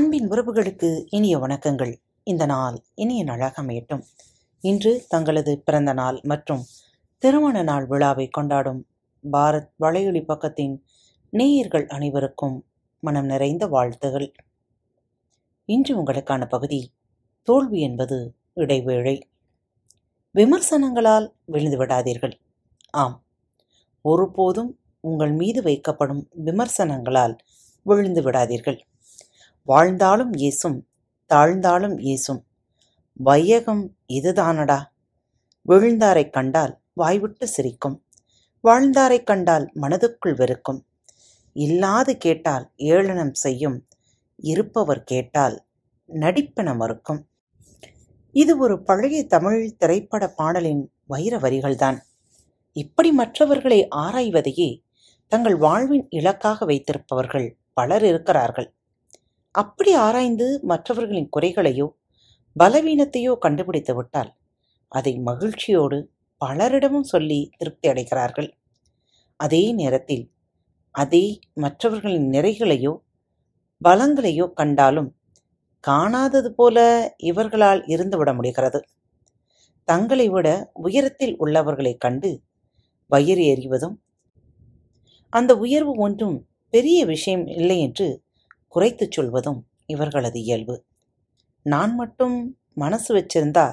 அன்பின் 0.00 0.30
உறவுகளுக்கு 0.30 1.04
இனிய 1.08 1.38
வணக்கங்கள். 1.38 1.96
இந்த 2.22 2.46
நாள் 2.46 2.82
இனிய 2.94 3.24
நாளாக 3.24 3.62
அமையட்டும். 3.62 4.02
இன்று 4.60 5.04
தங்களது 5.08 5.62
பிறந்த 5.64 5.92
நாள் 5.92 6.20
மற்றும் 6.22 6.64
திருமண 7.18 7.62
நாள் 7.62 7.86
விழாவை 7.86 8.28
கொண்டாடும் 8.28 8.86
பாரத் 9.32 9.70
வளையொலி 9.80 10.22
பக்கத்தின் 10.22 10.80
நேயர்கள் 11.30 11.86
அனைவருக்கும் 11.86 12.66
மனம் 13.00 13.24
நிறைந்த 13.24 13.66
வாழ்த்துகள். 13.66 14.32
இன்று 15.64 16.02
உங்களுக்கான 16.02 16.48
பகுதி 16.48 16.92
தோல்வி 17.42 17.80
என்பது 17.80 18.34
இடைவேளை. 18.52 19.28
விமர்சனங்களால் 20.34 21.32
விழுந்து 21.44 21.86
விடாதீர்கள். 21.86 22.32
ஆம். 22.90 23.24
ஒருபோதும் 24.02 24.78
உங்கள் 25.00 25.32
மீது 25.32 25.62
வைக்கப்படும் 25.62 26.24
விமர்சனங்களால் 26.44 27.36
விழுந்து 27.82 28.22
விடாதீர்கள். 28.22 28.88
வாழ்ந்தாலும் 29.70 30.32
ஏசும் 30.32 30.80
தாழ்ந்தாலும் 31.34 31.98
ஏசும் 31.98 32.42
வையகம் 33.12 33.96
இதுதானடா? 34.12 34.84
விழுந்தாரை 35.68 36.30
கண்டால் 36.30 36.80
வாய்விட்டு 36.92 37.48
சிரிக்கும். 37.48 38.04
வாழ்ந்தாரைக் 38.62 39.26
கண்டால் 39.26 39.72
மனதுக்குள் 39.74 40.36
வெறுக்கும். 40.36 40.86
இல்லாது 41.52 42.16
கேட்டால் 42.16 42.70
ஏளனம் 42.76 43.34
செய்யும். 43.34 43.86
இருப்பவர் 44.36 45.04
கேட்டால் 45.04 45.64
நடிப்பென 46.08 46.76
மறுக்கும். 46.76 47.28
இது 48.32 48.58
ஒரு 48.58 48.82
பழைய 48.82 49.26
தமிழ் 49.26 49.76
திரைப்பட 49.76 50.28
பாடலின் 50.28 50.92
வைர 51.06 51.38
வரிகள்தான். 51.38 51.98
இப்படி 52.72 53.12
மற்றவர்களை 53.12 53.88
ஆராய்வதையே 53.96 54.82
தங்கள் 55.28 55.56
வாழ்வின் 55.56 56.06
இலக்காக 56.10 56.66
வைத்திருப்பவர்கள் 56.66 57.56
பலர் 57.72 58.04
இருக்கிறார்கள். 58.04 58.74
அப்படி 59.54 59.92
ஆராய்ந்து 59.94 60.46
மற்றவர்களின் 60.62 61.30
குறைகளையோ 61.36 61.86
பலவீனத்தையோ 62.56 63.32
கண்டுபிடித்து 63.38 63.94
விட்டால் 63.94 64.30
அதை 64.92 65.12
மகிழ்ச்சியோடு 65.18 65.98
பலரிடமும் 66.40 67.08
சொல்லி 67.12 67.40
திருப்தி 67.58 67.86
அடைகிறார்கள். 67.88 68.48
அதே 69.40 69.62
நேரத்தில் 69.72 70.24
அதே 70.94 71.24
மற்றவர்களின் 71.54 72.28
நிறைகளையோ 72.30 72.92
பலங்களையோ 73.80 74.46
கண்டாலும் 74.52 75.10
காணாதது 75.84 76.50
போல 76.50 76.78
இவர்களால் 77.22 77.82
இருந்துவிட 77.86 78.30
முடிகிறது. 78.34 78.80
தங்களை 79.88 80.26
விட 80.28 80.48
உயரத்தில் 80.82 81.34
உள்ளவர்களை 81.36 81.94
கண்டு 81.96 82.30
வயிறு 83.10 83.44
எறிவதும் 83.54 83.96
அந்த 85.32 85.52
உயர்வு 85.56 85.92
ஒன்றும் 85.96 86.36
பெரிய 86.72 86.98
விஷயம் 87.06 87.46
இல்லை 87.58 87.78
என்று 87.80 88.08
குறைத்துச் 88.74 89.12
சொல்வதும் 89.12 89.60
இவர்களது 89.86 90.40
இயல்பு. 90.42 90.76
நான் 91.66 91.94
மட்டும் 91.94 92.36
மனசு 92.74 93.10
வச்சிருந்தா 93.14 93.66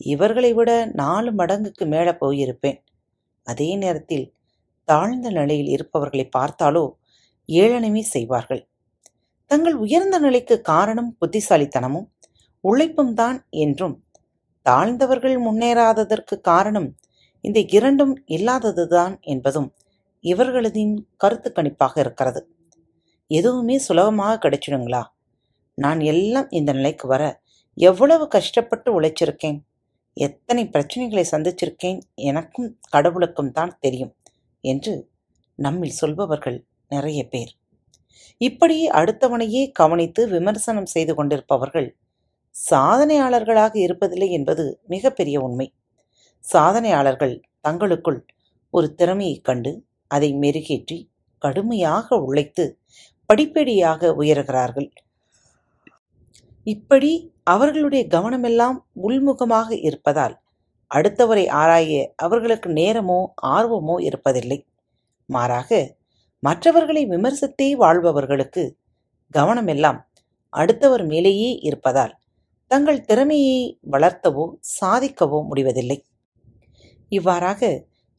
இவர்களை 0.00 0.52
விட 0.52 0.70
நாலு 0.94 1.30
மடங்குக்கு 1.32 1.86
மேலே 1.86 2.12
போயிருப்பேன். 2.22 2.78
அதே 3.46 3.76
நேரத்தில் 3.76 4.26
தாழ்ந்த 4.88 5.30
நிலையில் 5.30 5.70
இருப்பவர்களை 5.76 6.26
பார்த்தாலோ 6.38 6.84
ஏளனமே 7.48 8.02
செய்வார்கள். 8.14 8.62
தங்கள் 9.50 9.74
உயர்ந்த 9.74 10.18
நிலைக்கு 10.18 10.56
காரணம் 10.60 11.10
புத்திசாலித்தனமும் 11.20 12.08
உழைப்பும் 12.64 13.14
தான் 13.14 13.38
என்றும் 13.50 13.96
தாழ்ந்தவர்கள் 14.66 15.36
முன்னேறாததற்கு 15.38 16.40
காரணம் 16.40 16.88
இந்த 17.44 17.60
இரண்டும் 17.78 18.14
இல்லாததுதான் 18.26 19.14
என்பதும் 19.20 19.68
இவர்களதின் 20.24 20.94
கருத்து 21.16 21.48
கணிப்பாக 21.50 21.94
இருக்கிறது. 21.98 22.40
எதுவுமே 23.36 23.76
சுலபமாக 23.78 24.34
கிடைச்சிடுங்களா? 24.42 25.02
நான் 25.78 26.00
எல்லாம் 26.12 26.48
இந்த 26.50 26.70
நிலைக்கு 26.72 27.06
வர 27.08 27.22
எவ்வளவு 27.76 28.24
கஷ்டப்பட்டு 28.28 28.88
உழைச்சிருக்கேன்? 28.96 29.58
எத்தனை 30.16 30.62
பிரச்சனைகளை 30.72 31.24
சந்திச்சிருக்கேன்? 31.30 31.98
எனக்கும் 32.22 32.68
கடவுளுக்கும் 32.90 33.52
தான் 33.52 33.72
தெரியும் 33.80 34.12
என்று 34.64 34.92
நம்மில் 35.58 35.98
சொல்பவர்கள் 36.00 36.58
நிறைய 36.88 37.20
பேர். 37.28 37.52
இப்படி 38.40 38.76
அடுத்தவனையே 38.90 39.62
கவனித்து 39.72 40.22
விமர்சனம் 40.28 40.92
செய்து 40.94 41.12
கொண்டிருப்பவர்கள் 41.14 41.88
சாதனையாளர்களாக 42.54 43.74
இருப்பதில்லை 43.86 44.28
என்பது 44.28 44.64
மிகப்பெரிய 44.86 45.36
உண்மை. 45.40 45.66
சாதனையாளர்கள் 46.44 47.34
தங்களுக்குள் 47.60 48.20
ஒரு 48.74 48.86
திறமையைக் 48.94 49.44
கண்டு 49.44 49.72
அதை 50.10 50.30
மெருகேற்றி 50.34 50.98
கடுமையாக 51.42 52.16
உழைத்து 52.24 52.64
படிப்படியாக 53.30 54.10
உயர்கிறார்கள். 54.22 54.88
இப்படி 56.66 57.12
அவர்களுடைய 57.52 58.02
கவனமெல்லாம் 58.06 58.78
உள்முகமாக 59.06 59.68
இருப்பதால் 59.88 60.34
அடுத்தவரை 60.90 61.44
ஆராய 61.62 61.92
அவர்களுக்கு 62.16 62.68
நேரமோ 62.72 63.20
ஆர்வமோ 63.56 63.96
இருப்பதில்லை. 64.08 64.58
மாறாக 65.28 65.70
மற்றவர்களை 66.42 67.02
விமர்சித்தே 67.06 67.68
வாழ்பவர்களுக்கு 67.82 68.62
கவனமெல்லாம் 69.34 69.98
அடுத்தவர் 70.52 71.04
மேலேயே 71.04 71.50
இருப்பதால் 71.68 72.12
தங்கள் 72.70 73.04
திறமையை 73.04 73.60
வளர்த்தவோ 73.92 74.44
சாதிக்கவோ 74.80 75.38
முடிவதில்லை. 75.50 75.98
இவ்வாறாக 77.12 77.62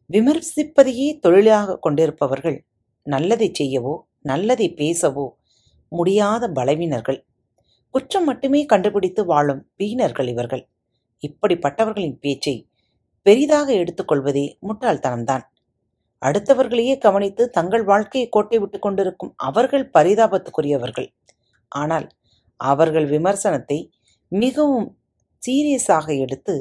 விமர்சிப்பதையே 0.10 1.08
தொழிலாக 1.20 1.78
கொண்டிருப்பவர்கள் 1.78 2.58
நல்லதை 3.06 3.48
செய்யவோ 3.60 3.94
நல்லதை 4.26 4.68
பேசவோ 4.78 5.26
முடியாத 5.92 6.44
பலவீனர்கள். 6.50 7.20
குற்றம் 7.94 8.26
மட்டுமே 8.26 8.62
கண்டுபிடித்து 8.66 9.22
வாழும் 9.26 9.62
வீணர்கள் 9.78 10.28
இவர்கள். 10.28 10.64
இப்படிப்பட்டவர்களின் 11.24 12.18
பேச்சை 12.20 12.56
பெரிதாக 13.26 13.68
எடுத்துக்கொள்வதே 13.74 14.46
முட்டாள்தனம்தான். 14.68 15.46
அடுத்தவர்களையே 16.22 16.96
கவனித்து 16.98 17.44
தங்கள் 17.50 17.84
வாழ்க்கையை 17.84 18.28
கோட்டை 18.30 18.58
விட்டு 18.60 18.78
கொண்டிருக்கும் 18.80 19.34
அவர்கள் 19.48 19.86
பரிதாபத்துக்குரியவர்கள். 19.94 21.10
ஆனால் 21.72 22.08
அவர்கள் 22.60 23.08
விமர்சனத்தை 23.08 23.80
மிகவும் 24.32 24.88
சீரியஸாக 25.44 26.08
எடுத்து 26.26 26.54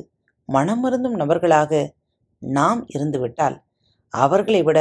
மனமருந்தும் 0.48 1.16
நபர்களாக 1.22 1.72
நாம் 2.42 2.80
இருந்துவிட்டால் 2.94 3.56
அவர்களை 4.14 4.60
விட 4.62 4.78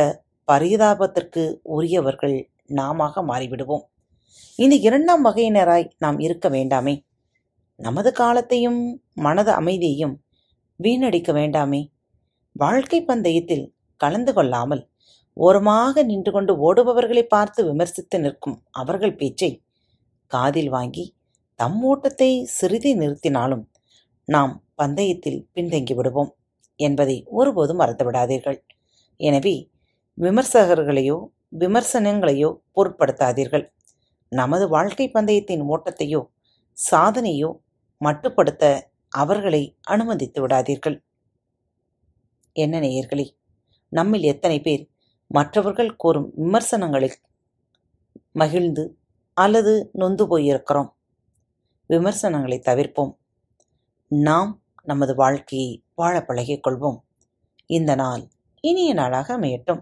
பரிதாபத்திற்கு 0.48 1.44
உரியவர்கள் 1.76 2.38
நாமாக 2.70 3.24
மாறிவிடுவோம். 3.24 3.84
இந்த 4.60 4.76
இரண்டாம் 4.88 5.24
வகையினராய் 5.26 5.88
நாம் 5.98 6.20
இருக்க 6.20 6.48
வேண்டாமே. 6.50 6.96
நமது 7.80 8.10
காலத்தையும் 8.12 8.82
மனது 9.26 9.52
அமைதியையும் 9.52 10.16
வீணடிக்க 10.80 11.32
வேண்டாமே. 11.34 11.82
வாழ்க்கை 12.56 13.00
பந்தயத்தில் 13.02 13.66
கலந்து 14.02 14.32
கொள்ளாமல் 14.34 14.84
ஓரமாக 15.38 16.04
நின்று 16.04 16.32
கொண்டு 16.32 16.54
ஓடுபவர்களை 16.68 17.24
பார்த்து 17.28 17.62
விமர்சித்து 17.70 18.18
நிற்கும் 18.20 18.58
அவர்கள் 18.72 19.16
பேச்சை 19.16 19.52
காதில் 20.32 20.70
வாங்கி 20.70 21.06
தம் 21.60 21.80
ஓட்டத்தை 21.84 22.30
சிறிதை 22.58 22.92
நிறுத்தினாலும் 23.02 23.64
நாம் 24.28 24.54
பந்தயத்தில் 24.76 25.40
பின்தங்கி 25.56 25.94
விடுவோம் 25.96 26.32
என்பதை 26.80 27.18
ஒருபோதும் 27.40 27.82
மறந்துவிடாதீர்கள். 27.82 28.60
எனவே 29.20 29.56
விமர்சகர்களையோ 30.18 31.18
விமர்சனங்களையோ 31.60 32.50
பொருட்படுத்தாதீர்கள். 32.76 33.66
நமது 34.30 34.68
வாழ்க்கை 34.68 35.10
பந்தயத்தின் 35.10 35.64
ஓட்டத்தையோ 35.64 36.22
சாதனையோ 36.92 37.60
மட்டுப்படுத்த 38.06 38.82
அவர்களை 39.10 39.78
அனுமதித்து 39.82 40.48
விடாதீர்கள். 40.48 40.98
என்ன 42.54 42.80
நேயர்களே 42.80 43.28
நம்மில் 43.90 44.24
எத்தனை 44.24 44.62
பேர் 44.62 44.90
மற்றவர்கள் 45.28 45.96
கூறும் 45.96 46.32
விமர்சனங்களில் 46.38 47.18
மகிழ்ந்து 48.32 48.98
அல்லது 49.34 49.90
நொந்து 49.94 50.24
போயிருக்கிறோம்? 50.28 50.90
விமர்சனங்களை 51.88 52.60
தவிர்ப்போம். 52.60 53.14
நாம் 54.08 54.64
நமது 54.84 55.16
வாழ்க்கையை 55.16 55.84
வாழ 55.96 56.24
பழகிக் 56.24 56.68
கொள்வோம். 56.68 57.00
இந்த 57.66 57.96
நாள் 57.96 58.28
இனிய 58.62 58.94
நாளாக 58.94 59.40
அமையட்டும். 59.40 59.82